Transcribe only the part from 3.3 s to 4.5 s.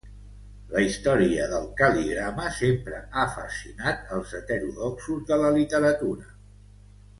fascinat els